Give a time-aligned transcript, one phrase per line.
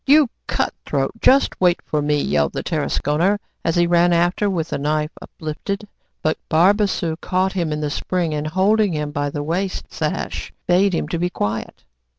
[0.07, 1.11] "You cut throat!
[1.21, 5.87] just wait for me!" yelled the Tarasconer as he ran after, with the knife uplifted.
[6.23, 10.95] But Barbassou caught him in the spring, and holding him by the waist sash, bade
[10.95, 11.83] him be quiet.